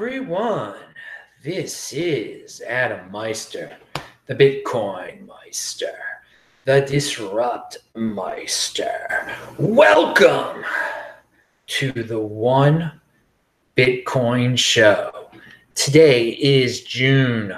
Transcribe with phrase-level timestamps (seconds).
[0.00, 0.76] everyone.
[1.44, 3.76] This is Adam Meister,
[4.24, 5.92] the Bitcoin Meister,
[6.64, 9.28] the Disrupt Meister.
[9.58, 10.64] Welcome
[11.66, 12.98] to the One
[13.76, 15.28] Bitcoin Show.
[15.74, 17.54] Today is June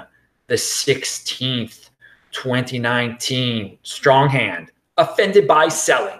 [0.47, 1.91] the 16th,
[2.33, 3.77] 2019.
[3.83, 6.19] Strong hand, offended by selling.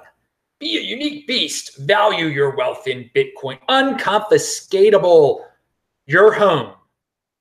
[0.60, 1.80] Be a unique beast.
[1.80, 3.60] Value your wealth in Bitcoin.
[3.68, 5.42] Unconfiscatable.
[6.06, 6.74] Your home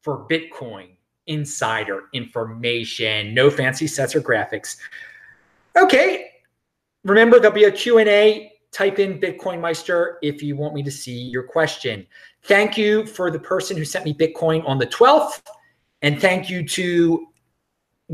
[0.02, 0.90] for Bitcoin
[1.26, 3.34] insider information.
[3.34, 4.76] No fancy sets or graphics.
[5.76, 6.30] Okay.
[7.04, 8.50] Remember, there'll be a Q&A.
[8.70, 12.06] Type in Bitcoin Meister if you want me to see your question.
[12.44, 15.42] Thank you for the person who sent me Bitcoin on the 12th.
[16.00, 17.26] And thank you to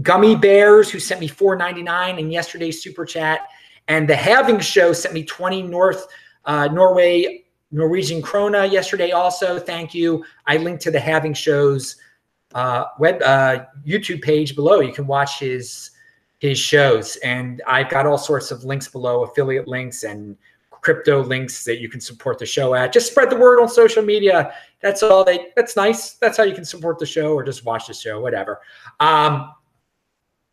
[0.02, 3.42] Gummy Bears who sent me 4.99 in yesterday's super chat.
[3.86, 6.08] And the Halving Show sent me 20 North
[6.44, 9.11] uh, Norway Norwegian Krona yesterday.
[9.11, 10.24] Also, thank you.
[10.47, 11.97] I linked to the Halving Show's
[12.55, 14.80] uh, web uh, YouTube page below.
[14.80, 15.91] You can watch his
[16.39, 20.36] his shows, and I've got all sorts of links below, affiliate links and
[20.70, 22.92] crypto links that you can support the show at.
[22.92, 24.52] Just spread the word on social media.
[24.80, 25.24] That's all.
[25.24, 26.12] They that's nice.
[26.14, 28.61] That's how you can support the show, or just watch the show, whatever.
[29.00, 29.52] Um,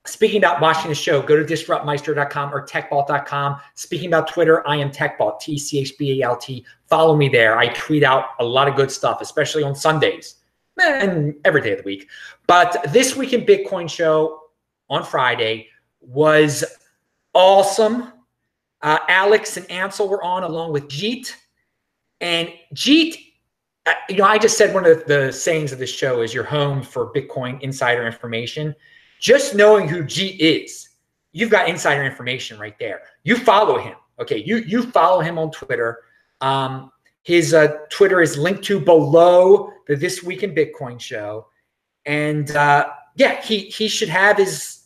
[0.08, 3.60] Speaking about watching the show, go to disruptmeister.com or techbalt.com.
[3.74, 6.66] Speaking about Twitter, I am techbalt, T C H B A L T.
[6.88, 7.58] Follow me there.
[7.58, 10.36] I tweet out a lot of good stuff, especially on Sundays
[10.78, 12.08] and every day of the week.
[12.48, 14.42] But this week in Bitcoin show
[14.90, 15.70] on Friday
[16.02, 16.64] was
[17.34, 18.12] awesome.
[18.82, 21.34] Uh, Alex and Ansel were on along with Jeet.
[22.22, 23.16] And Jeet,
[23.86, 26.34] uh, you know, I just said one of the, the sayings of this show is
[26.34, 28.76] your home for Bitcoin insider information
[29.20, 30.90] just knowing who G is,
[31.32, 33.02] you've got insider information right there.
[33.24, 33.96] You follow him.
[34.20, 34.44] Okay.
[34.44, 36.00] You, you follow him on Twitter.
[36.42, 36.92] Um,
[37.24, 41.48] his uh, Twitter is linked to below the This Week in Bitcoin show.
[42.06, 44.84] And uh, yeah, he, he should have his,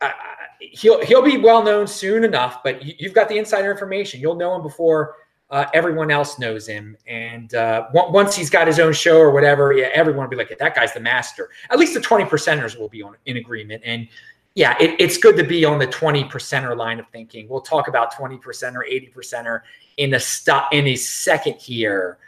[0.00, 0.12] uh,
[0.60, 4.20] he'll, he'll be well known soon enough, but you, you've got the insider information.
[4.20, 5.16] You'll know him before
[5.54, 6.96] uh, everyone else knows him.
[7.06, 10.58] And uh, once he's got his own show or whatever, yeah, everyone will be like,
[10.58, 11.48] that guy's the master.
[11.70, 13.80] At least the 20 percenters will be on in agreement.
[13.84, 14.08] And
[14.56, 17.48] yeah, it, it's good to be on the 20 percenter line of thinking.
[17.48, 19.60] We'll talk about 20 percent or 80 percenter
[19.96, 22.18] in a stop in a second here.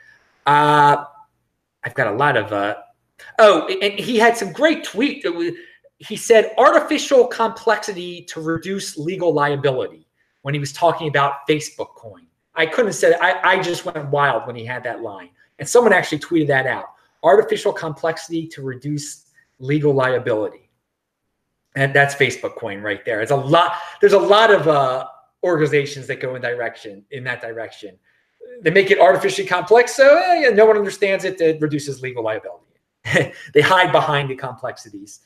[0.47, 1.04] Uh,
[1.82, 2.76] I've got a lot of uh,
[3.41, 5.26] oh, and he had some great tweet.
[5.98, 10.06] He said artificial complexity to reduce legal liability
[10.42, 12.25] when he was talking about Facebook coin.
[12.56, 13.18] I couldn't have said it.
[13.20, 15.30] I, I just went wild when he had that line.
[15.58, 16.86] And someone actually tweeted that out.
[17.22, 19.26] Artificial complexity to reduce
[19.58, 20.70] legal liability.
[21.74, 23.20] And that's Facebook coin right there.
[23.20, 23.74] It's a lot.
[24.00, 25.06] There's a lot of uh,
[25.42, 27.98] organizations that go in direction in that direction.
[28.62, 31.40] They make it artificially complex, so eh, yeah, no one understands it.
[31.40, 32.64] It reduces legal liability.
[33.54, 35.20] they hide behind the complexities.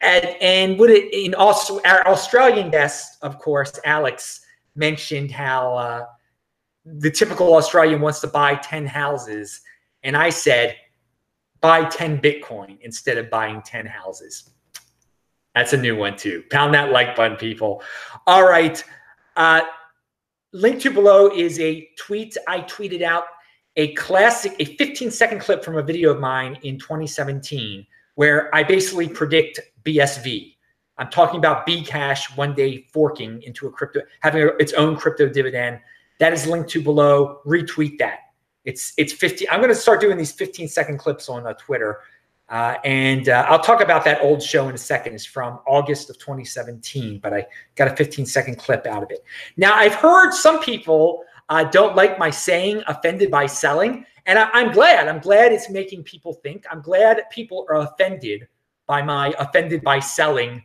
[0.00, 4.40] And, and would it in also our Australian guest, of course, Alex
[4.76, 6.06] mentioned how uh,
[6.96, 9.60] the typical Australian wants to buy 10 houses.
[10.02, 10.76] And I said,
[11.60, 14.50] buy 10 Bitcoin instead of buying 10 houses.
[15.54, 16.44] That's a new one too.
[16.50, 17.82] Pound that like button, people.
[18.26, 18.82] All right.
[19.36, 19.62] Uh,
[20.52, 23.24] link to below is a tweet I tweeted out
[23.76, 28.64] a classic, a 15 second clip from a video of mine in 2017 where I
[28.64, 30.56] basically predict BSV.
[30.96, 35.80] I'm talking about Bcash one day forking into a crypto, having its own crypto dividend
[36.18, 37.40] that is linked to below.
[37.46, 38.18] Retweet that.
[38.64, 39.48] It's it's 50.
[39.48, 42.00] I'm going to start doing these 15 second clips on uh, Twitter.
[42.48, 45.14] Uh, and uh, I'll talk about that old show in a second.
[45.14, 47.46] It's from August of 2017, but I
[47.76, 49.22] got a 15 second clip out of it.
[49.56, 54.04] Now, I've heard some people uh, don't like my saying offended by selling.
[54.26, 55.08] And I, am glad.
[55.08, 56.64] I'm glad it's making people think.
[56.70, 58.48] I'm glad people are offended
[58.86, 60.62] by my offended by selling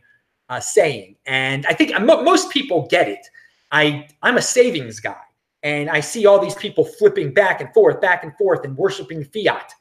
[0.48, 1.16] uh, saying.
[1.26, 3.26] And I think most people get it.
[3.72, 5.20] I, I'm a savings guy
[5.64, 9.24] and I see all these people flipping back and forth, back and forth, and worshiping
[9.24, 9.72] fiat.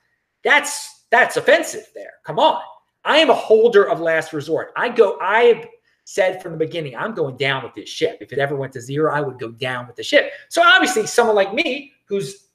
[0.43, 1.87] That's that's offensive.
[1.93, 2.61] There, come on.
[3.05, 4.71] I am a holder of last resort.
[4.75, 5.17] I go.
[5.21, 5.69] I
[6.05, 8.17] said from the beginning, I'm going down with this ship.
[8.21, 10.31] If it ever went to zero, I would go down with the ship.
[10.49, 12.47] So obviously, someone like me, who's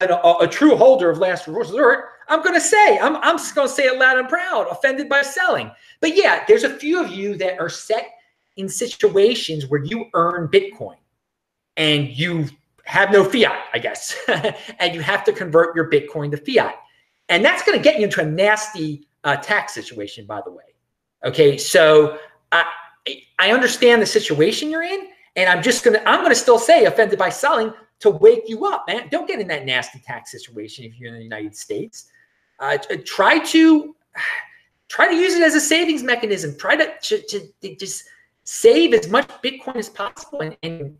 [0.00, 3.54] a, a, a true holder of last resort, I'm going to say, I'm, I'm just
[3.54, 5.70] going to say it loud and proud, offended by selling.
[6.00, 8.10] But yeah, there's a few of you that are set
[8.56, 10.96] in situations where you earn Bitcoin
[11.76, 12.48] and you
[12.86, 14.16] have no fiat, I guess,
[14.78, 16.76] and you have to convert your Bitcoin to fiat.
[17.28, 20.62] And that's going to get you into a nasty uh, tax situation, by the way.
[21.24, 22.18] Okay, so
[22.52, 22.64] I,
[23.38, 27.18] I understand the situation you're in, and I'm just gonna I'm gonna still say offended
[27.18, 29.08] by selling to wake you up, man.
[29.10, 32.10] Don't get in that nasty tax situation if you're in the United States.
[32.60, 33.96] Uh, try to
[34.88, 36.56] try to use it as a savings mechanism.
[36.56, 38.04] Try to, to, to just
[38.44, 40.96] save as much Bitcoin as possible and, and,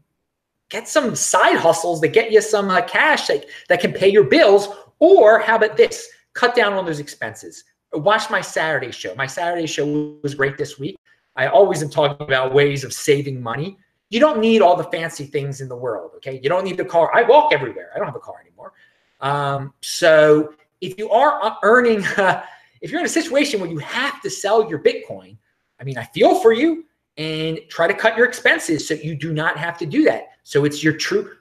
[0.68, 4.24] get some side hustles that get you some uh, cash that, that can pay your
[4.24, 4.68] bills.
[4.98, 6.08] Or how about this?
[6.34, 7.64] Cut down on those expenses.
[7.92, 9.14] Watch my Saturday show.
[9.14, 10.98] My Saturday show was great this week.
[11.36, 13.76] I always am talking about ways of saving money.
[14.10, 16.12] You don't need all the fancy things in the world.
[16.16, 16.40] Okay.
[16.42, 17.14] You don't need the car.
[17.14, 17.90] I walk everywhere.
[17.94, 18.72] I don't have a car anymore.
[19.20, 22.42] Um, so if you are uh, earning, uh,
[22.80, 25.36] if you're in a situation where you have to sell your Bitcoin,
[25.80, 26.84] I mean, I feel for you
[27.16, 30.28] and try to cut your expenses so you do not have to do that.
[30.46, 31.32] So it's your true,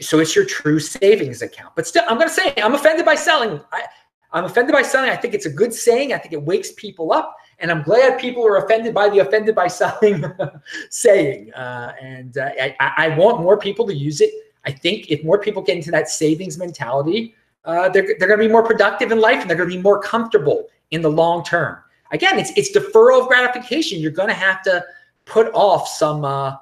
[0.00, 1.74] so it's your true savings account.
[1.76, 3.60] But still, I'm going to say I'm offended by selling.
[3.70, 3.84] I,
[4.32, 5.10] I'm offended by selling.
[5.10, 6.12] I think it's a good saying.
[6.12, 7.36] I think it wakes people up.
[7.60, 10.24] And I'm glad people are offended by the offended by selling
[10.90, 11.52] saying.
[11.54, 14.34] Uh, and uh, I, I, want more people to use it.
[14.64, 18.44] I think if more people get into that savings mentality, uh, they're, they're going to
[18.44, 21.44] be more productive in life and they're going to be more comfortable in the long
[21.44, 21.78] term.
[22.10, 24.00] Again, it's, it's deferral of gratification.
[24.00, 24.84] You're going to have to
[25.26, 26.56] put off some uh,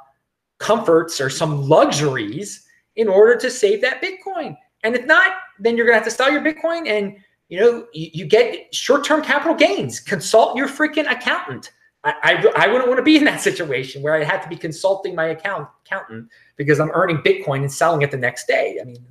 [0.59, 2.67] comforts or some luxuries
[2.97, 4.57] in order to save that Bitcoin.
[4.83, 7.17] And if not, then you're to have to sell your Bitcoin and
[7.49, 10.01] you know, you, you get short-term capital gains.
[10.01, 11.73] Consult your freaking accountant.
[12.05, 14.57] I, I, I wouldn't want to be in that situation where I had to be
[14.57, 18.79] consulting my account accountant because I'm earning Bitcoin and selling it the next day.
[18.81, 19.05] I mean,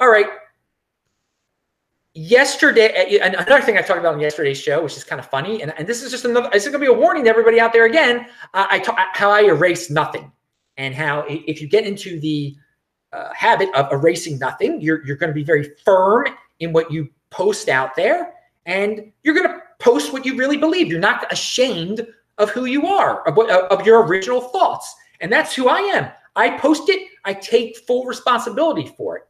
[0.00, 0.26] all right.
[2.14, 5.74] Yesterday, another thing I talked about in yesterday's show, which is kind of funny, and,
[5.76, 7.74] and this is just another, this is going to be a warning to everybody out
[7.74, 8.26] there again.
[8.54, 10.32] Uh, I talk how I erase nothing
[10.76, 12.56] and how if you get into the
[13.12, 16.26] uh, habit of erasing nothing, you're, you're going to be very firm
[16.60, 18.34] in what you post out there
[18.66, 20.88] and you're going to post what you really believe.
[20.88, 22.06] You're not ashamed
[22.38, 24.94] of who you are, of, of your original thoughts.
[25.20, 26.10] And that's who I am.
[26.34, 29.22] I post it, I take full responsibility for it.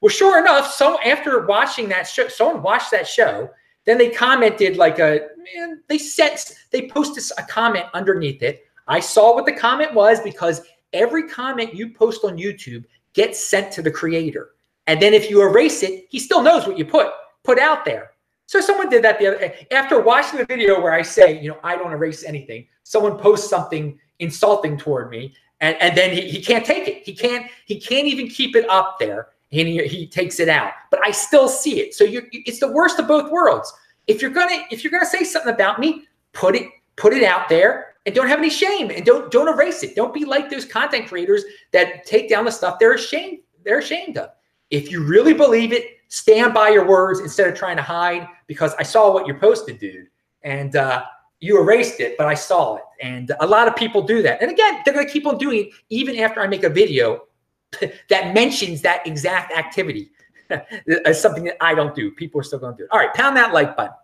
[0.00, 3.50] Well, sure enough, so after watching that show, someone watched that show,
[3.84, 8.64] then they commented like a man, they sent they posted a comment underneath it.
[8.88, 10.62] I saw what the comment was because
[10.94, 14.50] every comment you post on YouTube gets sent to the creator.
[14.86, 17.08] And then if you erase it, he still knows what you put
[17.42, 18.12] put out there.
[18.46, 21.58] So someone did that the other after watching the video where I say, you know,
[21.64, 22.66] I don't erase anything.
[22.82, 27.02] Someone posts something insulting toward me, and, and then he, he can't take it.
[27.04, 30.72] He can't he can't even keep it up there, and he, he takes it out.
[30.90, 31.94] But I still see it.
[31.94, 33.72] So you it's the worst of both worlds.
[34.06, 36.04] If you're gonna if you're gonna say something about me,
[36.34, 39.82] put it put it out there and don't have any shame and don't don't erase
[39.82, 39.96] it.
[39.96, 44.18] Don't be like those content creators that take down the stuff they're ashamed they're ashamed
[44.18, 44.30] of.
[44.70, 48.74] If you really believe it, stand by your words instead of trying to hide because
[48.78, 50.08] I saw what you posted, dude.
[50.42, 51.04] And uh,
[51.40, 52.82] you erased it, but I saw it.
[53.00, 54.40] And a lot of people do that.
[54.42, 57.24] And again, they're going to keep on doing it even after I make a video
[58.10, 60.10] that mentions that exact activity
[61.06, 62.10] as something that I don't do.
[62.12, 62.90] People are still going to do it.
[62.92, 63.94] All right, pound that like button.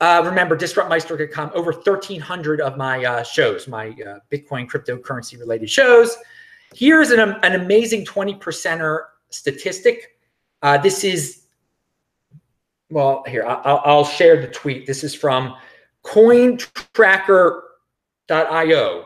[0.00, 6.16] Uh, remember, disruptmeister.com, over 1,300 of my uh, shows, my uh, Bitcoin cryptocurrency related shows.
[6.74, 10.18] Here's an, an amazing 20 percenter statistic
[10.62, 11.42] uh, this is,
[12.90, 14.86] well, here, I'll, I'll share the tweet.
[14.86, 15.54] This is from
[16.04, 19.04] cointracker.io,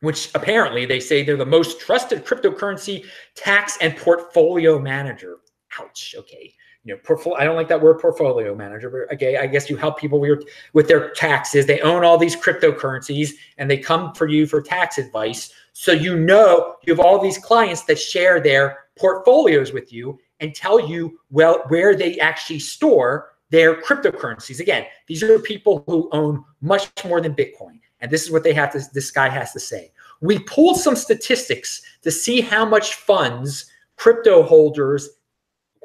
[0.00, 5.38] which apparently they say they're the most trusted cryptocurrency tax and portfolio manager.
[5.80, 6.14] Ouch.
[6.18, 6.52] Okay.
[6.84, 7.38] You know, portfolio.
[7.38, 10.44] I don't like that word portfolio manager, but okay, I guess you help people with,
[10.72, 11.66] with their taxes.
[11.66, 15.52] They own all these cryptocurrencies and they come for you for tax advice.
[15.74, 20.54] So you know you have all these clients that share their portfolios with you and
[20.54, 24.60] tell you well where they actually store their cryptocurrencies.
[24.60, 27.80] Again, these are people who own much more than Bitcoin.
[28.00, 29.92] And this is what they have to this guy has to say.
[30.22, 35.10] We pulled some statistics to see how much funds crypto holders,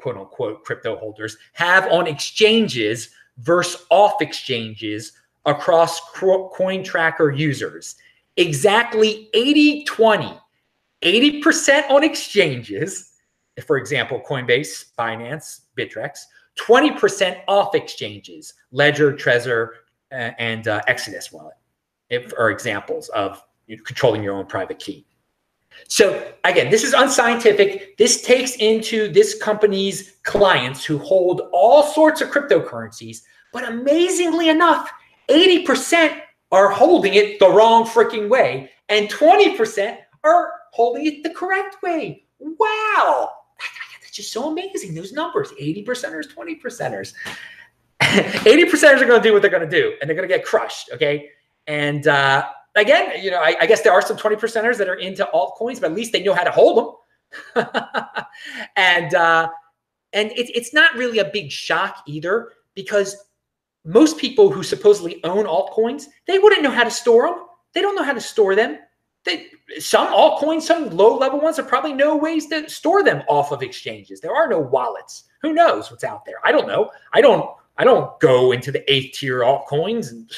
[0.06, 5.12] quote unquote crypto holders, have on exchanges versus off exchanges
[5.46, 7.96] across coin tracker users.
[8.36, 10.38] Exactly 80 20
[11.02, 13.12] 80% on exchanges,
[13.66, 16.20] for example, Coinbase, Binance, Bittrex,
[16.58, 19.68] 20% off exchanges, Ledger, Trezor,
[20.10, 21.54] and uh, Exodus Wallet,
[22.08, 23.42] if, are examples of
[23.84, 25.04] controlling your own private key.
[25.88, 27.96] So again, this is unscientific.
[27.96, 34.90] This takes into this company's clients who hold all sorts of cryptocurrencies, but amazingly enough,
[35.28, 36.20] 80%
[36.52, 42.24] are holding it the wrong freaking way, and 20% are holding it the correct way.
[42.38, 43.30] Wow.
[44.00, 44.94] That's just so amazing.
[44.94, 47.14] Those numbers 80 percenters, 20 percenters.
[48.02, 50.34] 80 percenters are going to do what they're going to do and they're going to
[50.34, 50.90] get crushed.
[50.92, 51.30] Okay.
[51.66, 54.94] And uh, again, you know, I, I guess there are some 20 percenters that are
[54.94, 56.96] into altcoins, but at least they know how to hold
[57.54, 57.66] them.
[58.76, 59.48] and, uh,
[60.12, 63.16] and it, it's not really a big shock either because
[63.84, 67.46] most people who supposedly own altcoins, they wouldn't know how to store them.
[67.72, 68.78] They don't know how to store them.
[69.24, 73.52] They, some altcoins, some low level ones, are probably no ways to store them off
[73.52, 74.20] of exchanges.
[74.20, 75.24] There are no wallets.
[75.42, 76.36] Who knows what's out there?
[76.44, 76.90] I don't know.
[77.12, 77.50] I don't.
[77.78, 80.30] I don't go into the eighth tier altcoins and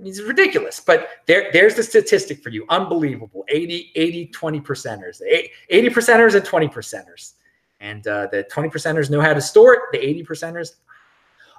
[0.00, 2.64] I mean, it's ridiculous, but there, there's the statistic for you.
[2.70, 3.44] Unbelievable.
[3.48, 5.20] 80, 80, 20 percenters,
[5.68, 7.34] 80 percenters and 20 percenters.
[7.80, 9.80] And uh, the 20 percenters know how to store it.
[9.92, 10.70] The 80 percenters.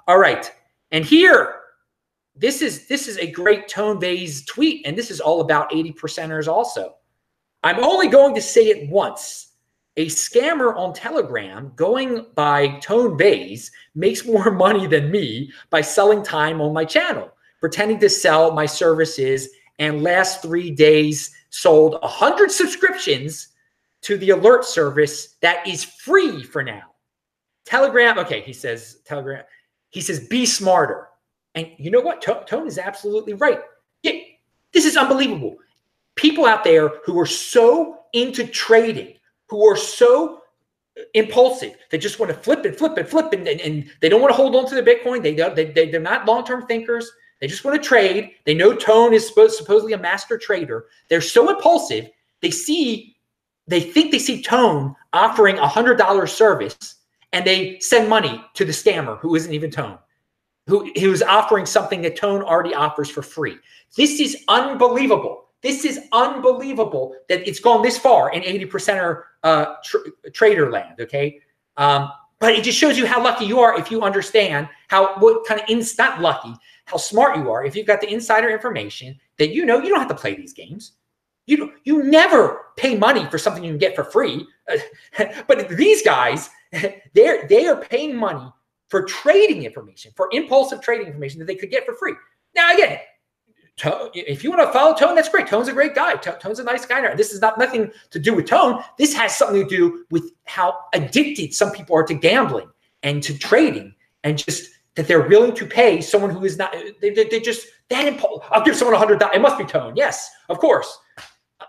[0.08, 0.52] All right.
[0.90, 1.60] And here,
[2.34, 5.92] this is this is a great Tone Vays tweet, and this is all about 80
[5.92, 6.96] percenters also.
[7.62, 9.52] I'm only going to say it once.
[9.96, 16.24] A scammer on Telegram going by Tone Vays makes more money than me by selling
[16.24, 17.30] time on my channel
[17.62, 23.48] pretending to sell my services and last three days sold 100 subscriptions
[24.02, 26.82] to the alert service that is free for now.
[27.64, 29.44] Telegram, okay, he says, Telegram,
[29.90, 31.06] he says, be smarter.
[31.54, 32.20] And you know what?
[32.20, 33.60] Tone is absolutely right.
[34.02, 34.18] Yeah,
[34.72, 35.56] this is unbelievable.
[36.16, 39.14] People out there who are so into trading,
[39.48, 40.42] who are so
[41.14, 44.20] impulsive, they just want to flip and flip and flip, and, and, and they don't
[44.20, 45.22] want to hold on to the Bitcoin.
[45.22, 47.10] They, they, they, they're not long term thinkers.
[47.42, 48.30] They just want to trade.
[48.44, 50.86] They know Tone is supposed, supposedly a master trader.
[51.08, 52.08] They're so impulsive.
[52.40, 53.16] They see,
[53.66, 56.94] they think they see Tone offering a hundred dollar service,
[57.32, 59.98] and they send money to the scammer who isn't even Tone,
[60.68, 63.58] who who's offering something that Tone already offers for free.
[63.96, 65.48] This is unbelievable.
[65.62, 71.00] This is unbelievable that it's gone this far in 80 percenter uh, tr- trader land.
[71.00, 71.40] Okay.
[71.76, 72.08] Um,
[72.38, 75.60] but it just shows you how lucky you are if you understand how what kind
[75.60, 76.54] of ins not lucky
[76.92, 79.98] how smart you are if you've got the insider information that you know you don't
[79.98, 80.92] have to play these games.
[81.46, 84.46] You you never pay money for something you can get for free.
[85.48, 86.50] but these guys,
[87.14, 88.52] they're they are paying money
[88.88, 92.14] for trading information, for impulsive trading information that they could get for free.
[92.54, 92.98] Now again,
[94.14, 95.48] if you want to follow Tone, that's great.
[95.48, 96.14] Tone's a great guy.
[96.16, 97.14] Tone's a nice guy.
[97.14, 98.84] This is not nothing to do with Tone.
[98.98, 102.68] This has something to do with how addicted some people are to gambling
[103.02, 107.10] and to trading and just that they're willing to pay someone who is not they,
[107.10, 110.30] they, they just that impulse i'll give someone a hundred it must be tone yes
[110.48, 110.98] of course.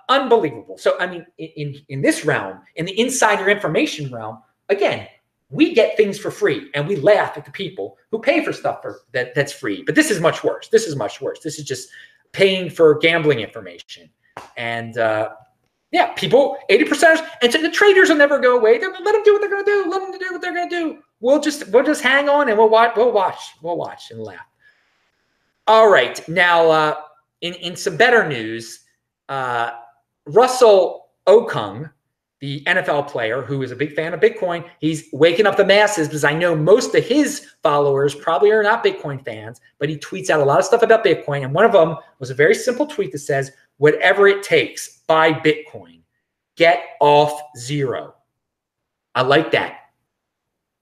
[0.09, 0.77] Unbelievable.
[0.77, 4.39] So i mean in in this realm in the insider information realm
[4.69, 5.07] again
[5.49, 8.81] we get things for free and we laugh at the people who pay for stuff
[8.81, 9.83] for that that's free.
[9.85, 10.67] But this is much worse.
[10.69, 11.39] This is much worse.
[11.41, 11.89] This is just
[12.31, 14.09] paying for gambling information.
[14.57, 15.29] And uh
[15.91, 18.79] yeah, people, 80%, and so the traders will never go away.
[18.79, 19.91] They're, let them do what they're going to do.
[19.91, 22.57] Let them do what they're going to do we'll just we'll just hang on and
[22.57, 24.45] we'll watch we'll watch we'll watch and laugh.
[25.65, 26.95] All right, now uh,
[27.41, 28.81] in in some better news,
[29.29, 29.71] uh,
[30.27, 31.89] Russell Okung,
[32.41, 36.09] the NFL player who is a big fan of Bitcoin, he's waking up the masses
[36.09, 40.29] because I know most of his followers probably are not Bitcoin fans, but he tweets
[40.29, 42.85] out a lot of stuff about Bitcoin, and one of them was a very simple
[42.85, 46.01] tweet that says, "Whatever it takes, buy Bitcoin,
[46.57, 48.15] get off zero."
[49.15, 49.82] I like that.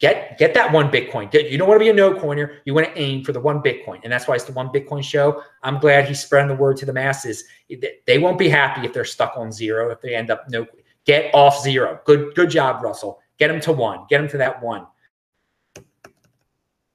[0.02, 1.32] Get get that one Bitcoin.
[1.32, 2.54] You don't want to be a no coiner.
[2.66, 5.04] You want to aim for the one Bitcoin, and that's why it's the one Bitcoin
[5.04, 5.44] show.
[5.62, 7.44] I'm glad he's spreading the word to the masses.
[7.70, 9.92] They won't be happy if they're stuck on zero.
[9.92, 10.66] If they end up no,
[11.06, 12.00] get off zero.
[12.06, 13.20] Good good job, Russell.
[13.38, 14.08] Get them to one.
[14.10, 14.88] Get them to that one.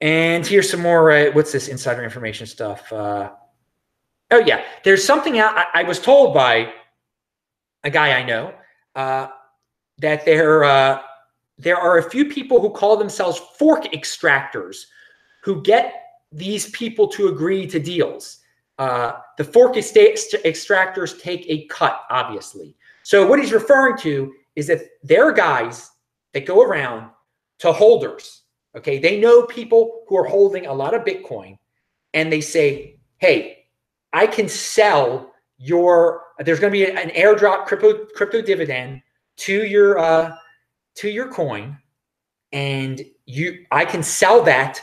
[0.01, 1.13] And here's some more.
[1.13, 2.93] Uh, what's this insider information stuff?
[2.93, 3.31] Uh,
[4.33, 5.57] oh yeah, there's something out.
[5.57, 6.73] I, I, was told by
[7.85, 8.53] a guy I know
[8.97, 9.29] uh,
[9.99, 11.03] that there uh,
[11.59, 14.85] there are a few people who call themselves fork extractors
[15.43, 15.93] who get
[16.33, 18.39] these people to agree to deals.
[18.79, 22.77] Uh, the fork extractors take a cut, obviously.
[23.05, 25.91] So, what he's referring to is that there are guys
[26.33, 27.11] that go around
[27.61, 28.43] to holders.
[28.77, 28.99] Okay.
[28.99, 31.59] They know people who are holding a lot of Bitcoin
[32.13, 33.65] and they say, hey,
[34.13, 39.01] I can sell your, there's going to be an airdrop crypto, crypto dividend
[39.39, 40.37] to your, uh,
[40.97, 41.79] to your coin
[42.53, 44.81] and you I can sell that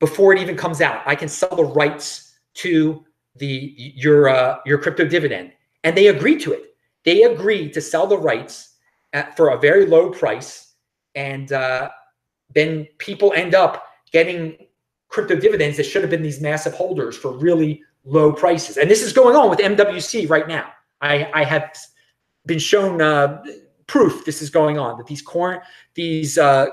[0.00, 1.02] before it even comes out.
[1.06, 3.04] I can sell the rights to
[3.36, 5.52] the your uh, your crypto dividend,
[5.84, 6.74] and they agree to it.
[7.04, 8.76] They agree to sell the rights
[9.12, 10.74] at, for a very low price,
[11.14, 11.90] and uh,
[12.54, 14.56] then people end up getting
[15.08, 18.78] crypto dividends that should have been these massive holders for really low prices.
[18.78, 20.72] And this is going on with MWC right now.
[21.00, 21.76] I, I have
[22.46, 23.42] been shown uh,
[23.92, 25.58] proof this is going on that these coin
[25.94, 26.66] these uh,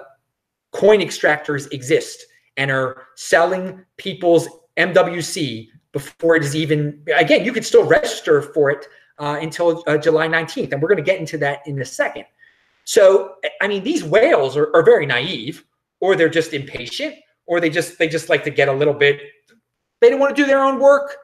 [0.71, 2.17] coin extractors exist
[2.57, 3.63] and are selling
[3.97, 4.47] people's
[4.77, 6.79] MWC before it is even
[7.17, 8.87] again you could still register for it
[9.23, 12.25] uh, until uh, July 19th and we're going to get into that in a second
[12.89, 15.63] So, I mean, these whales are, are very naive,
[15.99, 17.13] or they're just impatient,
[17.45, 19.21] or they just they just like to get a little bit.
[20.01, 21.15] They don't want to do their own work.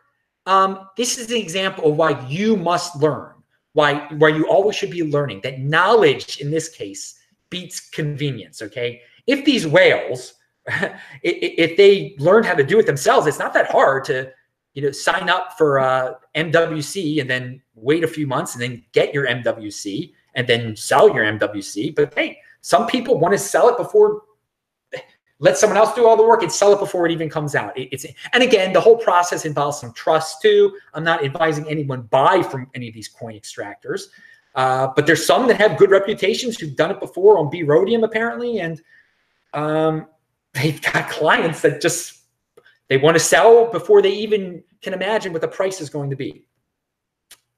[0.46, 3.35] Um, this is an example of why you must learn.
[3.76, 8.62] Why why you always should be learning that knowledge in this case beats convenience.
[8.62, 10.36] Okay, if these whales,
[11.24, 14.32] if they learned how to do it themselves, it's not that hard to
[14.76, 18.82] you know sign up for uh, MWC and then wait a few months and then
[18.94, 21.94] get your MWC and then sell your MWC.
[21.94, 24.22] But hey, some people want to sell it before
[25.40, 27.78] let someone else do all the work and sell it before it even comes out.
[27.78, 30.78] It, it's and again, the whole process involves some trust too.
[30.94, 34.04] I'm not advising anyone buy from any of these coin extractors,
[34.56, 38.04] uh, but there's some that have good reputations who've done it before on B Rhodium
[38.04, 38.82] apparently, and
[39.54, 40.08] um,
[40.54, 42.22] they've got clients that just
[42.88, 46.16] they want to sell before they even can imagine what the price is going to
[46.16, 46.46] be.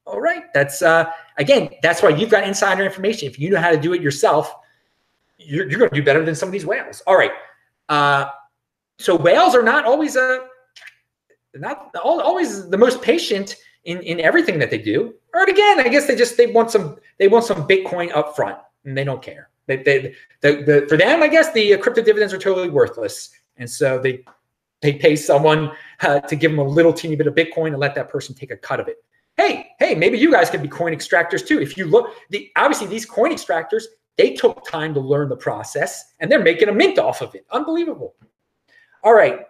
[0.06, 3.28] All right, that's uh, again, that's why you've got insider information.
[3.28, 4.56] If you know how to do it yourself,
[5.38, 7.02] you're, you're going to do better than some of these whales.
[7.06, 7.32] All right.
[7.90, 8.30] Uh,
[9.00, 10.40] so whales are not always a uh,
[11.56, 15.14] not always the most patient in in everything that they do.
[15.34, 18.58] Or again, I guess they just they want some they want some Bitcoin up front
[18.86, 19.50] and they don't care.
[19.66, 23.30] They, they the, the for them, I guess the uh, crypto dividends are totally worthless,
[23.58, 24.24] and so they
[24.82, 27.96] they pay someone uh, to give them a little teeny bit of Bitcoin and let
[27.96, 28.98] that person take a cut of it.
[29.36, 31.60] Hey, hey, maybe you guys could be coin extractors too.
[31.60, 33.84] If you look, the obviously these coin extractors
[34.18, 37.46] they took time to learn the process and they're making a mint off of it.
[37.52, 38.16] Unbelievable.
[39.04, 39.42] All right.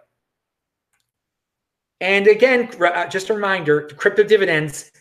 [2.00, 4.92] And again, uh, just a reminder, crypto dividends,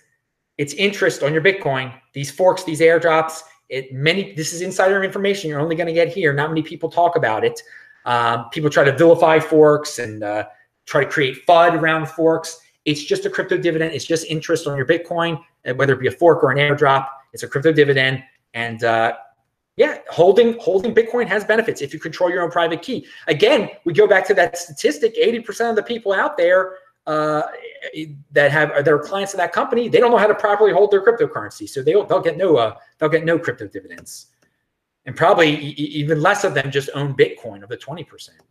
[0.58, 1.94] it's interest on your Bitcoin.
[2.14, 6.08] These forks, these airdrops, it many this is insider information you're only going to get
[6.08, 6.34] here.
[6.34, 7.62] Not many people talk about it.
[8.06, 10.46] Um, people try to vilify forks and uh,
[10.86, 12.60] try to create FUD around forks.
[12.86, 13.94] It's just a crypto dividend.
[13.94, 15.44] It's just interest on your Bitcoin,
[15.76, 17.10] whether it be a fork or an airdrop.
[17.34, 19.18] It's a crypto dividend, and uh,
[19.78, 23.08] yeah, holding holding Bitcoin has benefits if you control your own private key.
[23.28, 26.74] Again, we go back to that statistic: eighty percent of the people out there
[27.08, 27.44] uh,
[28.32, 30.92] that have that are clients of that company, they don't know how to properly hold
[30.92, 34.28] their cryptocurrency, so they'll they'll get no uh, they'll get no crypto dividends,
[35.06, 38.42] and probably even less of them just own Bitcoin of the twenty percent.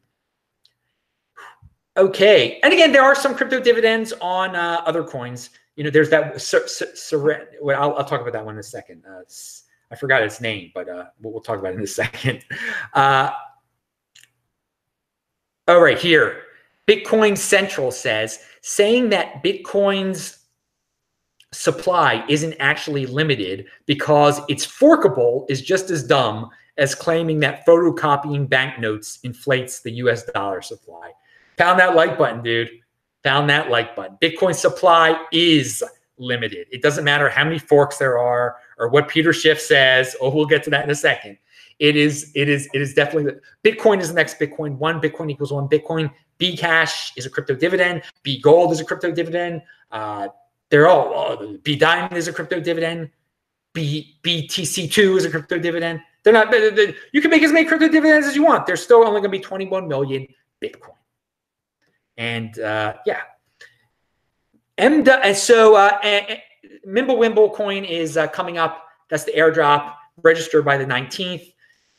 [1.99, 5.51] Okay, and again, there are some crypto dividends on uh, other coins.
[5.77, 6.41] You know, there's that.
[6.41, 9.03] Sur- well, I'll, I'll, talk about that one in a second.
[9.07, 9.21] Uh,
[9.91, 12.45] I forgot its name, but uh, we'll, talk about it in a second.
[12.93, 13.31] Uh,
[15.69, 16.43] all right, here.
[16.87, 20.47] Bitcoin Central says saying that Bitcoin's
[21.53, 28.49] supply isn't actually limited because it's forkable is just as dumb as claiming that photocopying
[28.49, 31.13] banknotes inflates the US dollar supply.
[31.57, 32.71] Pound that like button, dude.
[33.25, 34.19] Pound that like button.
[34.21, 35.83] Bitcoin supply is
[36.19, 36.67] limited.
[36.71, 40.17] It doesn't matter how many forks there are or what Peter Schiff says.
[40.21, 41.39] Oh, we'll get to that in a second.
[41.79, 44.77] It is, it is, it is definitely Bitcoin is the next Bitcoin.
[44.79, 46.11] One Bitcoin equals one Bitcoin.
[46.39, 48.03] B Cash is a crypto dividend.
[48.23, 49.63] B Gold is a crypto dividend.
[49.91, 50.29] Uh,
[50.71, 53.11] they're all uh, B Diamond is a crypto dividend.
[53.73, 56.01] B BTC2 is a crypto dividend.
[56.23, 56.51] They're not.
[56.51, 58.67] They're, they're, you can make as many crypto dividends as you want.
[58.67, 60.27] There's still only going to be 21 million
[60.63, 60.97] Bitcoin.
[62.17, 63.21] And uh, yeah,
[64.79, 65.09] M.
[65.09, 65.99] And so uh,
[66.87, 68.85] Mimblewimble coin is uh, coming up.
[69.09, 69.95] That's the airdrop.
[70.23, 71.53] Registered by the 19th.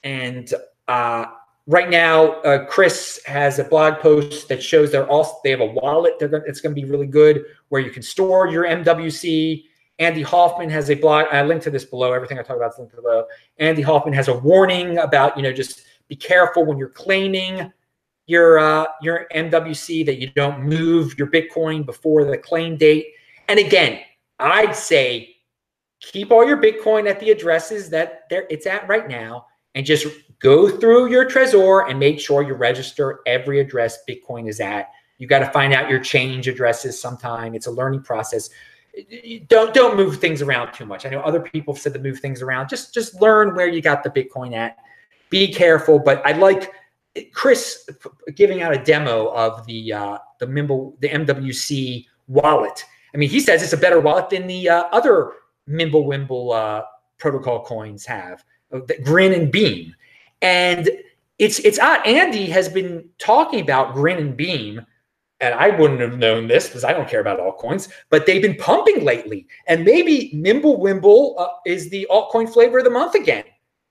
[0.03, 0.51] And
[0.87, 1.25] uh,
[1.67, 5.65] right now, uh, Chris has a blog post that shows they're also they have a
[5.65, 6.13] wallet.
[6.17, 9.65] They're gonna, it's going to be really good where you can store your MWC.
[9.99, 11.25] Andy Hoffman has a blog.
[11.31, 12.13] I link to this below.
[12.13, 13.25] Everything I talk about is linked below.
[13.57, 17.71] Andy Hoffman has a warning about you know just be careful when you're claiming
[18.27, 23.07] your uh, your MWC that you don't move your Bitcoin before the claim date.
[23.47, 24.01] And again,
[24.39, 25.37] I'd say
[26.01, 30.07] keep all your Bitcoin at the addresses that it's at right now, and just
[30.39, 34.91] go through your Trezor and make sure you register every address Bitcoin is at.
[35.17, 37.55] You got to find out your change addresses sometime.
[37.55, 38.49] It's a learning process.
[39.47, 41.05] Don't don't move things around too much.
[41.05, 42.67] I know other people said to move things around.
[42.67, 44.77] Just just learn where you got the Bitcoin at.
[45.29, 46.71] Be careful, but I like
[47.33, 47.89] Chris
[48.35, 52.83] giving out a demo of the uh, the Mimble the MWC wallet.
[53.13, 55.33] I mean, he says it's a better wallet than the uh, other
[55.69, 56.83] Mimblewimble uh,
[57.17, 59.95] protocol coins have, uh, Grin and Beam,
[60.41, 60.89] and
[61.39, 62.05] it's it's odd.
[62.05, 64.85] Andy has been talking about Grin and Beam,
[65.39, 68.55] and I wouldn't have known this because I don't care about altcoins, but they've been
[68.55, 73.43] pumping lately, and maybe Mimblewimble uh, is the altcoin flavor of the month again.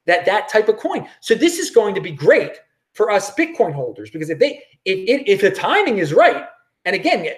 [0.07, 1.09] That that type of coin.
[1.21, 2.53] So this is going to be great
[2.97, 6.47] for us Bitcoin holders because if they if if, if the timing is right,
[6.85, 7.29] and again,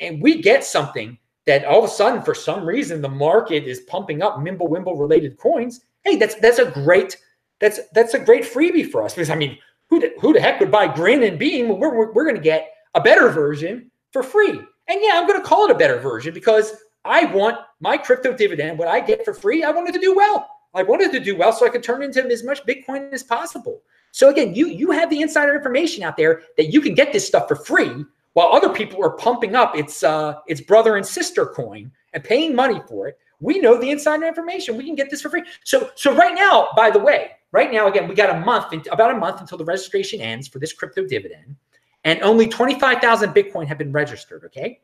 [0.00, 3.80] and we get something that all of a sudden for some reason the market is
[3.80, 7.16] pumping up Mimblewimble related coins, hey, that's that's a great
[7.58, 10.60] that's that's a great freebie for us because I mean, who the, who the heck
[10.60, 11.68] would buy Grin and Beam?
[11.68, 14.50] We're, we're, we're going to get a better version for free.
[14.50, 18.32] And yeah, I'm going to call it a better version because I want my crypto
[18.34, 20.48] dividend, what I get for free, I wanted to do well.
[20.74, 23.82] I wanted to do well so I could turn into as much Bitcoin as possible.
[24.12, 27.26] So again, you you have the insider information out there that you can get this
[27.26, 31.46] stuff for free while other people are pumping up its uh, its brother and sister
[31.46, 33.18] coin and paying money for it.
[33.40, 34.76] We know the insider information.
[34.76, 35.44] We can get this for free.
[35.64, 39.14] So so right now, by the way, right now again, we got a month about
[39.14, 41.54] a month until the registration ends for this crypto dividend,
[42.04, 44.44] and only twenty five thousand Bitcoin have been registered.
[44.44, 44.80] Okay,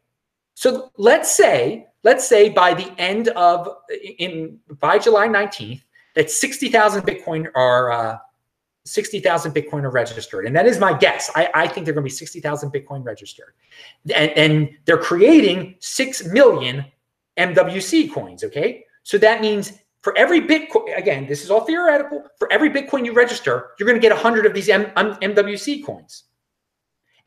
[0.55, 3.69] so let's say let's say by the end of
[4.19, 5.83] in by July nineteenth
[6.15, 7.91] that sixty thousand Bitcoin are.
[7.91, 8.19] Uh,
[8.85, 10.47] 60,000 Bitcoin are registered.
[10.47, 11.31] And that is my guess.
[11.35, 13.55] I, I think they're going to be 60,000 Bitcoin registered.
[14.14, 16.85] And, and they're creating 6 million
[17.38, 18.44] MWC coins.
[18.44, 18.85] Okay.
[19.03, 22.25] So that means for every Bitcoin, again, this is all theoretical.
[22.38, 25.85] For every Bitcoin you register, you're going to get 100 of these M, M, MWC
[25.85, 26.25] coins.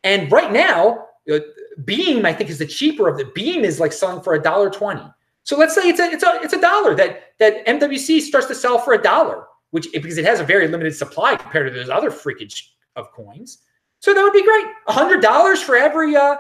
[0.04, 1.40] And right now, uh,
[1.86, 4.70] Beam, I think, is the cheaper of the Beam is like selling for a dollar
[4.70, 5.04] twenty.
[5.44, 8.56] So let's say it's a it's a it's a dollar that that MWC starts to
[8.56, 11.90] sell for a dollar which because it has a very limited supply compared to those
[11.90, 13.64] other freakage of coins.
[14.00, 14.66] So that would be great.
[14.88, 16.38] hundred dollars for every uh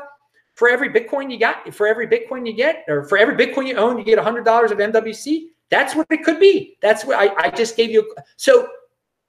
[0.56, 3.76] for every Bitcoin you got, for every Bitcoin you get, or for every Bitcoin you
[3.76, 5.50] own, you get hundred dollars of MWC.
[5.70, 6.78] That's what it could be.
[6.82, 8.16] That's what I, I just gave you.
[8.38, 8.68] So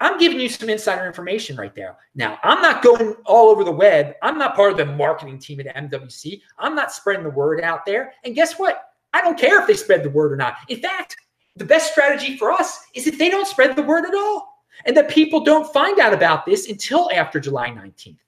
[0.01, 1.97] I'm giving you some insider information right there.
[2.15, 4.15] Now, I'm not going all over the web.
[4.23, 6.41] I'm not part of the marketing team at MWC.
[6.59, 8.13] I'm not spreading the word out there.
[8.25, 8.93] And guess what?
[9.13, 10.55] I don't care if they spread the word or not.
[10.69, 11.17] In fact,
[11.59, 14.97] the best strategy for us is if they don't spread the word at all and
[14.97, 18.18] that people don't find out about this until after July 19th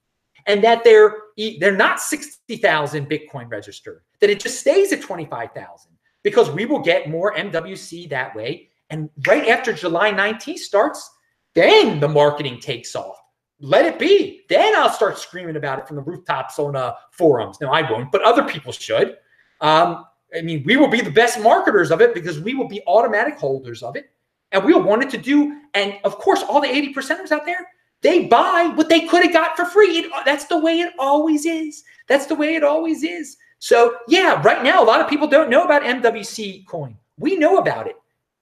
[0.46, 1.14] and that they're
[1.58, 7.08] they're not 60,000 Bitcoin registered, that it just stays at 25,000 because we will get
[7.08, 8.68] more MWC that way.
[8.90, 11.08] And right after July 19th starts,
[11.54, 13.16] then the marketing takes off.
[13.60, 14.42] Let it be.
[14.48, 17.58] Then I'll start screaming about it from the rooftops on uh, forums.
[17.60, 19.16] No, I won't, but other people should.
[19.60, 20.04] Um,
[20.36, 23.38] I mean, we will be the best marketers of it because we will be automatic
[23.38, 24.10] holders of it.
[24.52, 25.60] And we'll want it to do.
[25.74, 27.66] And of course, all the 80 percenters out there,
[28.02, 29.98] they buy what they could have got for free.
[29.98, 31.84] It, that's the way it always is.
[32.08, 33.36] That's the way it always is.
[33.58, 36.96] So, yeah, right now, a lot of people don't know about MWC coin.
[37.18, 37.96] We know about it.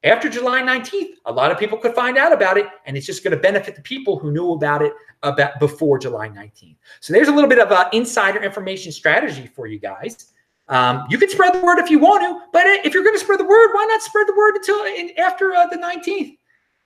[0.04, 3.24] After July 19th, a lot of people could find out about it, and it's just
[3.24, 4.92] going to benefit the people who knew about it
[5.24, 6.76] about before July 19th.
[7.00, 10.32] So there's a little bit of uh, insider information strategy for you guys.
[10.68, 13.20] Um, you can spread the word if you want to, but if you're going to
[13.20, 16.36] spread the word, why not spread the word until in, after uh, the 19th?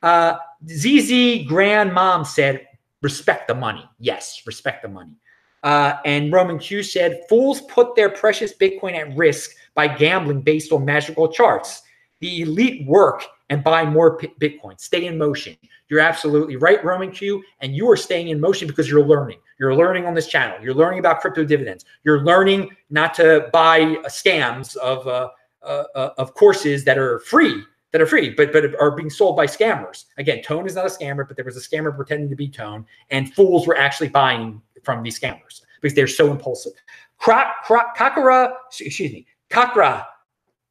[0.03, 0.37] Uh,
[0.69, 2.67] ZZ Grandmom said,
[3.03, 3.89] respect the money.
[3.99, 5.17] Yes, respect the money.
[5.63, 10.73] Uh, and Roman Q said, fools put their precious Bitcoin at risk by gambling based
[10.73, 11.83] on magical charts.
[12.21, 14.81] The elite work and buy more Bitcoin.
[14.81, 15.57] Stay in motion.
[15.89, 17.43] You're absolutely right, Roman Q.
[17.61, 19.39] And you are staying in motion because you're learning.
[19.63, 20.59] You're learning on this channel.
[20.61, 21.85] You're learning about crypto dividends.
[22.03, 25.29] You're learning not to buy uh, scams of uh,
[25.63, 29.37] uh, uh, of courses that are free, that are free, but but are being sold
[29.37, 30.07] by scammers.
[30.19, 32.85] Again, Tone is not a scammer, but there was a scammer pretending to be Tone,
[33.11, 36.73] and fools were actually buying from these scammers because they're so impulsive.
[37.19, 40.05] Croc, croc, Kakara, excuse me, Kakra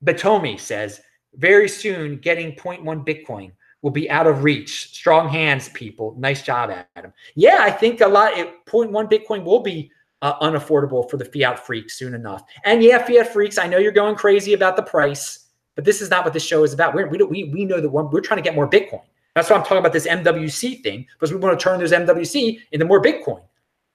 [0.04, 0.99] Batomi says
[1.36, 4.89] very soon getting 0.1 Bitcoin will be out of reach.
[4.94, 6.15] Strong hands, people.
[6.17, 7.13] Nice job, Adam.
[7.36, 8.34] Yeah, I think a lot.
[8.34, 9.91] 0.1 Bitcoin will be
[10.22, 12.44] uh, unaffordable for the fiat freaks soon enough.
[12.63, 16.10] And yeah, fiat freaks, I know you're going crazy about the price, but this is
[16.10, 16.94] not what this show is about.
[16.94, 19.02] We're, we we we know that we're, we're trying to get more Bitcoin.
[19.36, 22.60] That's why I'm talking about this MWC thing because we want to turn those MWC
[22.72, 23.41] into more Bitcoin,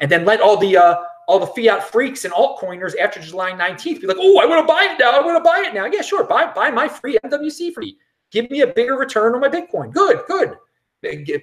[0.00, 0.96] and then let all the uh,
[1.28, 4.72] all the fiat freaks and altcoiners after July 19th be like, oh, I want to
[4.72, 5.10] buy it now.
[5.10, 5.86] I want to buy it now.
[5.86, 6.24] Yeah, sure.
[6.24, 7.96] Buy buy my free MWC for me.
[8.32, 9.92] Give me a bigger return on my Bitcoin.
[9.92, 10.56] Good, good.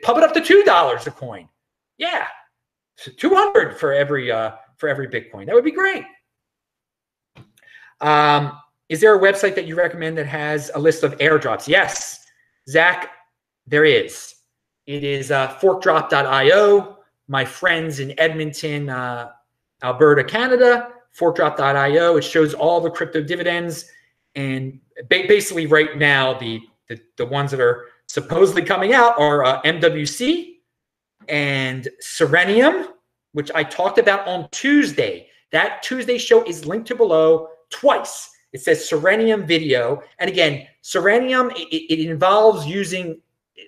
[0.02, 1.48] Pump it up to two dollars a coin.
[1.98, 2.28] Yeah,
[3.18, 5.46] two hundred for every uh, for every Bitcoin.
[5.46, 6.04] That would be great.
[8.02, 11.68] Um, is there a website that you recommend that has a list of airdrops?
[11.68, 12.26] Yes,
[12.68, 13.12] Zach,
[13.66, 14.36] there is.
[14.86, 16.98] It is uh, forkdrop.io.
[17.28, 19.30] My friends in Edmonton, uh,
[19.82, 22.18] Alberta, Canada, forkdrop.io.
[22.18, 23.90] It shows all the crypto dividends.
[24.36, 26.62] And basically, right now, the
[26.96, 30.58] the, the ones that are supposedly coming out are uh, MWC
[31.28, 32.90] and Serenium,
[33.32, 35.28] which I talked about on Tuesday.
[35.52, 38.30] That Tuesday show is linked to below twice.
[38.52, 40.04] It says Serenium video.
[40.20, 43.20] And again, Serenium, it, it involves using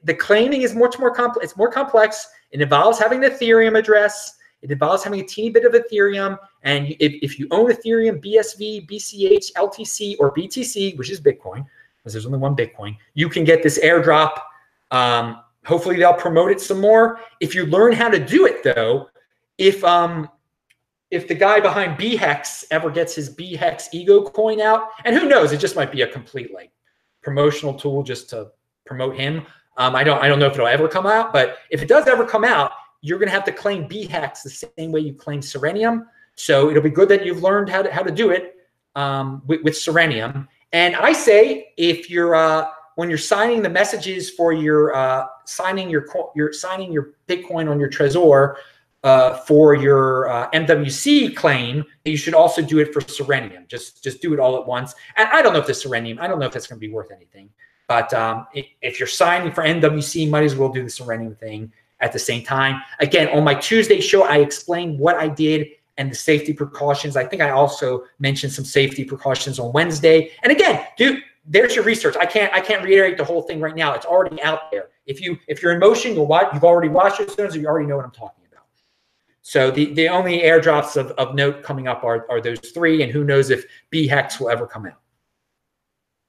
[0.04, 1.46] the claiming is much more complex.
[1.46, 2.28] It's more complex.
[2.52, 4.38] It involves having the Ethereum address.
[4.62, 6.38] It involves having a teeny bit of Ethereum.
[6.64, 11.66] And if, if you own Ethereum, BSV, BCH, LTC, or BTC, which is Bitcoin,
[12.06, 14.38] because there's only one Bitcoin, you can get this airdrop
[14.92, 17.20] um, hopefully they'll promote it some more.
[17.40, 19.10] If you learn how to do it though,
[19.58, 20.30] if um
[21.12, 25.52] if the guy behind BHEX ever gets his BHEX ego coin out, and who knows,
[25.52, 26.72] it just might be a complete like
[27.22, 28.52] promotional tool just to
[28.86, 29.46] promote him.
[29.78, 32.08] Um, I don't I don't know if it'll ever come out, but if it does
[32.08, 36.06] ever come out, you're gonna have to claim BHEX the same way you claim Serenium.
[36.36, 38.56] So it'll be good that you've learned how to how to do it
[38.96, 40.48] um, with, with Serenium.
[40.76, 45.90] And I say if you're uh, when you're signing the messages for your uh, signing
[45.90, 48.56] your your signing your Bitcoin on your Trezor
[49.06, 53.70] uh, for your uh, MWC claim, you should also do it for Serenium.
[53.70, 54.94] Just just do it all at once.
[55.16, 56.92] And I don't know if the Serenium, I don't know if that's going to be
[56.92, 57.50] worth anything.
[57.88, 62.12] But um, if you're signing for MWC, might as well do the Serenium thing at
[62.12, 62.82] the same time.
[63.00, 67.16] Again, on my Tuesday show, I explained what I did and the safety precautions.
[67.16, 70.32] I think I also mentioned some safety precautions on Wednesday.
[70.44, 72.16] And again, dude, there's your research.
[72.18, 73.94] I can't I can't reiterate the whole thing right now.
[73.94, 74.90] It's already out there.
[75.06, 77.88] If you if you're in motion, you'll watch, you've already watched it, so you already
[77.88, 78.64] know what I'm talking about.
[79.42, 83.12] So the the only airdrops of, of note coming up are, are those three, and
[83.12, 85.00] who knows if BHEX will ever come out.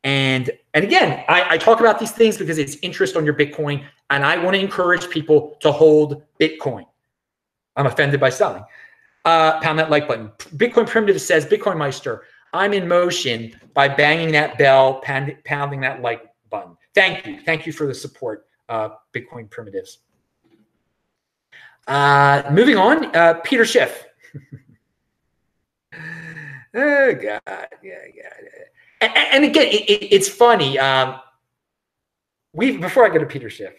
[0.04, 3.84] And and again, I, I talk about these things because it's interest on your Bitcoin,
[4.10, 6.84] and I want to encourage people to hold Bitcoin.
[7.74, 8.62] I'm offended by selling.
[9.26, 10.30] Uh, pound that like button.
[10.56, 16.00] Bitcoin Primitive says, Bitcoin Meister, I'm in motion by banging that bell, pound, pounding that
[16.00, 16.76] like button.
[16.94, 17.40] Thank you.
[17.40, 19.98] Thank you for the support, uh, Bitcoin primitives.
[21.88, 24.06] Uh, moving on, uh, Peter Schiff.
[26.74, 27.42] oh, God.
[27.82, 28.30] Yeah, yeah.
[29.00, 30.78] And, and again, it, it, it's funny.
[30.78, 31.20] Um,
[32.52, 33.74] we Before I go to Peter Schiff,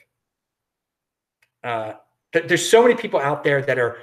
[1.64, 1.94] uh,
[2.34, 3.98] there's so many people out there that are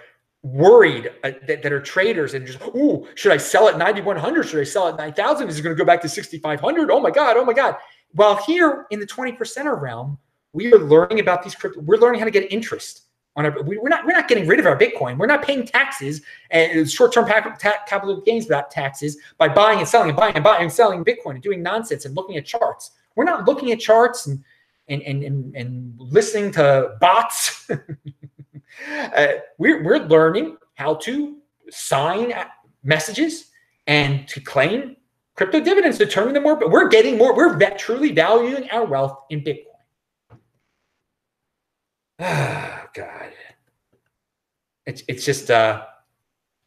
[0.44, 4.46] worried uh, that, that are traders and just, oh, should I sell at 9,100?
[4.46, 5.48] Should I sell at 9,000?
[5.48, 6.90] Is it going to go back to 6,500?
[6.90, 7.36] Oh my God.
[7.36, 7.76] Oh my God.
[8.14, 10.18] Well, here in the 20 percenter realm,
[10.52, 11.80] we are learning about these crypto.
[11.80, 13.04] We're learning how to get interest
[13.36, 15.16] on our, we, are not, we're not getting rid of our Bitcoin.
[15.16, 20.16] We're not paying taxes and short-term capital gains without taxes by buying and selling and
[20.16, 22.92] buying and buying and selling Bitcoin and doing nonsense and looking at charts.
[23.16, 24.44] We're not looking at charts and,
[24.88, 27.70] and, and, and, and listening to bots.
[28.90, 29.26] uh,
[29.58, 31.38] we're, we're learning how to
[31.70, 32.32] sign
[32.82, 33.50] messages
[33.86, 34.96] and to claim
[35.36, 39.18] crypto dividends to turn them more, but we're getting more, we're truly valuing our wealth
[39.30, 39.64] in Bitcoin.
[42.20, 43.32] Oh, God.
[44.86, 45.84] It's, it's just, uh,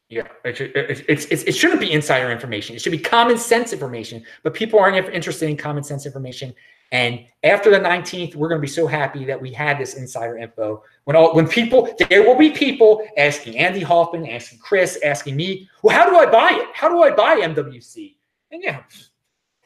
[0.09, 2.75] yeah, it's, it's, it's, it shouldn't be insider information.
[2.75, 6.53] It should be common sense information, but people aren't interested in common sense information.
[6.91, 10.37] And after the 19th, we're going to be so happy that we had this insider
[10.37, 10.83] info.
[11.03, 15.69] When all when people there will be people asking Andy Hoffman, asking Chris, asking me,
[15.83, 16.69] well, how do I buy it?
[16.73, 18.15] How do I buy MWC?
[18.51, 18.83] And yeah,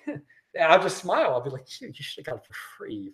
[0.61, 1.31] I'll just smile.
[1.31, 3.13] I'll be like, you should have got it for free.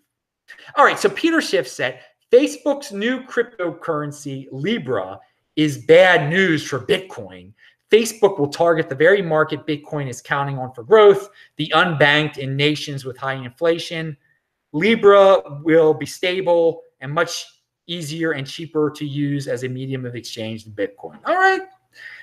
[0.75, 0.97] All right.
[0.97, 1.99] So Peter Schiff said
[2.31, 5.19] Facebook's new cryptocurrency, Libra,
[5.55, 7.51] is bad news for Bitcoin
[7.91, 12.55] Facebook will target the very market Bitcoin is counting on for growth, the unbanked in
[12.55, 14.17] nations with high inflation.
[14.73, 17.45] Libra will be stable and much
[17.87, 21.17] easier and cheaper to use as a medium of exchange than Bitcoin.
[21.25, 21.61] All right.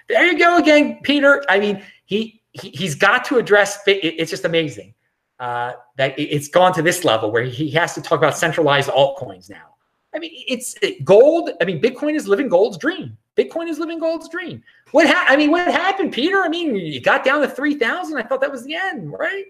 [0.08, 1.42] There you go again, Peter.
[1.48, 4.94] I mean, he, he he's got to address it's just amazing
[5.40, 9.48] uh, that it's gone to this level where he has to talk about centralized altcoins
[9.48, 9.73] now.
[10.14, 11.50] I mean, it's it, gold.
[11.60, 13.16] I mean, Bitcoin is living gold's dream.
[13.36, 14.62] Bitcoin is living gold's dream.
[14.92, 16.42] What ha- I mean, what happened, Peter?
[16.42, 18.16] I mean, you got down to three thousand.
[18.16, 19.44] I thought that was the end, right?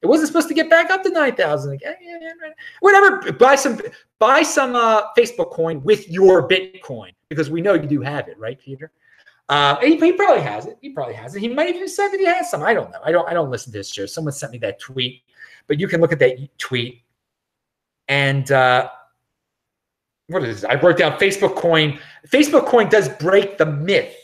[0.00, 1.94] It wasn't supposed to get back up to nine thousand again.
[2.80, 3.32] Whatever.
[3.32, 3.80] Buy some,
[4.18, 8.38] buy some uh, Facebook coin with your Bitcoin because we know you do have it,
[8.38, 8.90] right, Peter?
[9.48, 10.76] Uh, he, he, probably has it.
[10.80, 11.40] He probably has it.
[11.40, 12.62] He might even said that he has some.
[12.62, 13.00] I don't know.
[13.04, 13.28] I don't.
[13.28, 14.04] I don't listen to his show.
[14.06, 15.22] Someone sent me that tweet,
[15.68, 17.02] but you can look at that tweet
[18.08, 18.50] and.
[18.50, 18.90] Uh,
[20.28, 20.70] what is it?
[20.70, 21.98] I wrote down Facebook coin.
[22.28, 24.14] Facebook coin does break the myth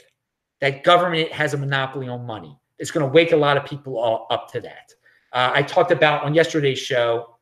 [0.61, 2.57] that government has a monopoly on money.
[2.79, 4.93] It's going to wake a lot of people up to that.
[5.33, 7.37] Uh, I talked about on yesterday's show.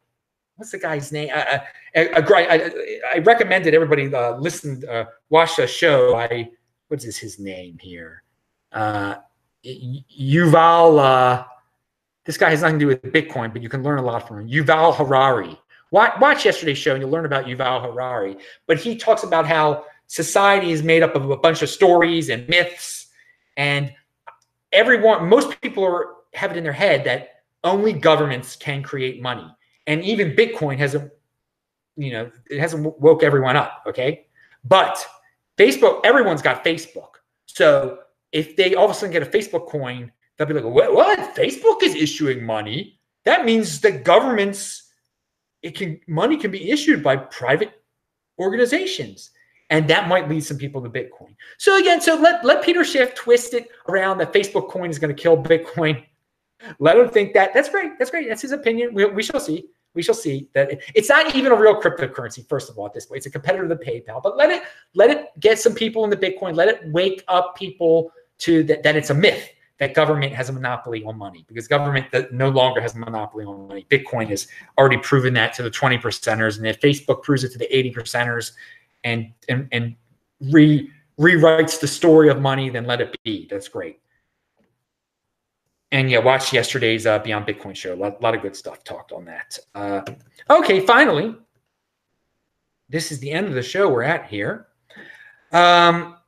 [0.57, 1.31] What's the guy's name?
[1.35, 1.63] I,
[1.95, 2.71] I, I,
[3.15, 6.17] I recommended everybody uh, listen, uh, watch the show.
[6.17, 6.51] I
[6.89, 8.23] what is his name here?
[8.71, 9.17] Uh,
[9.65, 10.99] Yuval.
[10.99, 11.45] Uh,
[12.25, 14.41] this guy has nothing to do with Bitcoin, but you can learn a lot from
[14.41, 14.49] him.
[14.49, 15.59] Yuval Harari.
[15.93, 18.37] Watch, watch yesterday's show and you'll learn about Yuval Harari.
[18.67, 22.49] But he talks about how society is made up of a bunch of stories and
[22.49, 23.07] myths,
[23.57, 23.93] and
[24.73, 29.47] everyone, most people are have it in their head that only governments can create money,
[29.87, 31.13] and even Bitcoin hasn't,
[31.97, 33.83] you know, it hasn't woke everyone up.
[33.87, 34.27] Okay,
[34.65, 35.05] but
[35.59, 37.99] Facebook, everyone's got Facebook, so
[38.33, 40.95] if they all of a sudden get a Facebook coin, they'll be like, what?
[40.95, 41.19] what?
[41.37, 42.99] Facebook is issuing money.
[43.25, 44.82] That means the governments
[45.63, 47.83] it can money can be issued by private
[48.39, 49.31] organizations.
[49.71, 51.35] And that might lead some people to Bitcoin.
[51.57, 55.15] So again, so let, let Peter Schiff twist it around that Facebook coin is going
[55.15, 56.05] to kill Bitcoin.
[56.79, 57.53] Let him think that.
[57.53, 57.99] That's great.
[57.99, 58.29] That's great.
[58.29, 58.95] That's his opinion.
[58.95, 59.65] We, we shall see.
[59.95, 62.49] We shall see that it, it's not even a real cryptocurrency.
[62.49, 64.23] First of all, at this point, it's a competitor to PayPal.
[64.23, 64.63] But let it
[64.95, 66.55] let it get some people into Bitcoin.
[66.55, 69.49] Let it wake up people to that, that it's a myth
[69.83, 73.67] that government has a monopoly on money because government no longer has a monopoly on
[73.67, 73.85] money.
[73.91, 74.47] Bitcoin has
[74.79, 76.59] already proven that to the 20 percenters.
[76.59, 78.53] And if Facebook proves it to the 80 percenters
[79.03, 79.97] and and, and
[80.41, 83.49] re, rewrites the story of money, then let it be.
[83.51, 83.99] That's great.
[85.91, 87.93] And yeah, watch yesterday's uh, Beyond Bitcoin show.
[87.93, 89.59] A lot, lot, of good stuff talked on that.
[89.75, 90.03] Uh,
[90.49, 91.35] okay, finally,
[92.89, 94.69] this is the end of the show we're at here.
[95.51, 96.19] Um,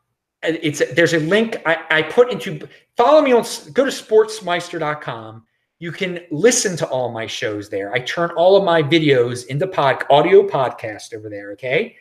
[0.44, 5.44] it's there's a link I, I put into follow me on go to sportsmeister.com
[5.78, 9.66] you can listen to all my shows there i turn all of my videos into
[9.66, 11.96] pod audio podcast over there okay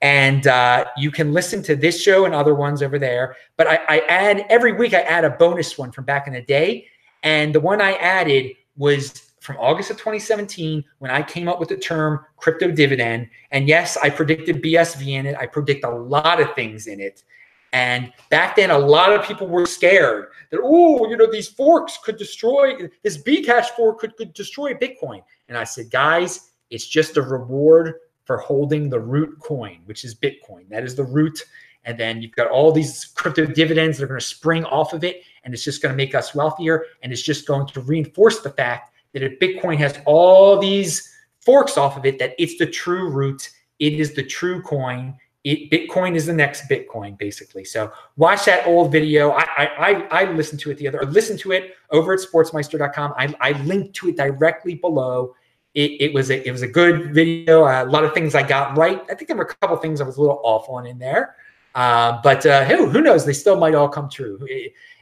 [0.00, 3.78] and uh, you can listen to this show and other ones over there but I,
[3.88, 6.86] I add every week i add a bonus one from back in the day
[7.22, 11.68] and the one i added was from August of 2017 when I came up with
[11.68, 13.28] the term crypto dividend.
[13.50, 15.36] And yes, I predicted BSV in it.
[15.36, 17.24] I predict a lot of things in it.
[17.72, 21.98] And back then, a lot of people were scared that, oh, you know, these forks
[22.04, 25.22] could destroy, this Bcash fork could, could destroy Bitcoin.
[25.48, 30.14] And I said, guys, it's just a reward for holding the root coin, which is
[30.14, 30.68] Bitcoin.
[30.68, 31.42] That is the root.
[31.84, 35.02] And then you've got all these crypto dividends that are going to spring off of
[35.02, 35.22] it.
[35.42, 36.84] And it's just going to make us wealthier.
[37.02, 41.76] And it's just going to reinforce the fact that if Bitcoin has all these forks
[41.76, 46.14] off of it, that it's the true root, it is the true coin it, Bitcoin
[46.14, 47.64] is the next Bitcoin, basically.
[47.64, 49.32] So watch that old video.
[49.32, 51.02] I I I, listened to it the other.
[51.02, 53.14] Listen to it over at sportsmeister.com.
[53.16, 55.34] I I linked to it directly below.
[55.74, 57.64] It, it was a it was a good video.
[57.64, 59.02] Uh, a lot of things I got right.
[59.10, 61.36] I think there were a couple things I was a little off on in there.
[61.74, 63.24] Uh, but uh, who who knows?
[63.24, 64.38] They still might all come true.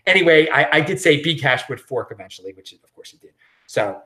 [0.07, 3.33] Anyway, I, I did say Bcash would fork eventually, which of course it did.
[3.67, 4.01] So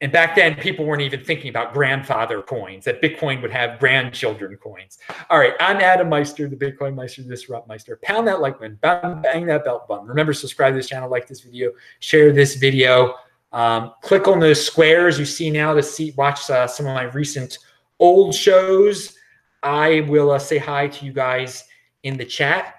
[0.00, 4.56] and back then, people weren't even thinking about grandfather coins, that Bitcoin would have grandchildren
[4.56, 4.98] coins.
[5.28, 7.98] All right, I'm Adam Meister, the Bitcoin Meister, the Disrupt Meister.
[8.02, 10.06] Pound that like button, bang, bang that belt button.
[10.06, 13.14] Remember, subscribe to this channel, like this video, share this video.
[13.50, 17.04] Um, click on those squares you see now to see watch uh, some of my
[17.04, 17.58] recent
[17.98, 19.16] old shows.
[19.64, 21.64] I will uh, say hi to you guys
[22.04, 22.74] in the chat.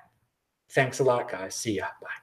[0.69, 1.55] Thanks a lot, guys.
[1.55, 1.87] See ya.
[2.01, 2.18] Bye.